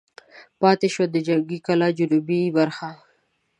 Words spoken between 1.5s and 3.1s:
کلا جنوبي برخه.